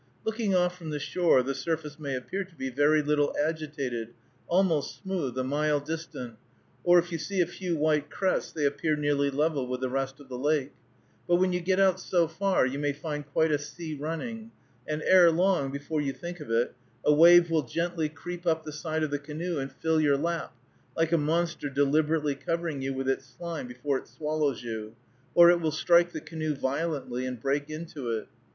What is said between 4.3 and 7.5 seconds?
almost smooth, a mile distant, or if you see a